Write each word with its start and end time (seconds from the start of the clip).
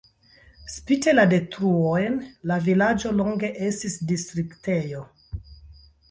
Spite 0.75 1.11
la 1.15 1.25
detruojn 1.33 2.15
la 2.51 2.57
vilaĝo 2.67 3.11
longe 3.17 3.51
estis 3.67 3.99
distriktejo. 4.13 5.03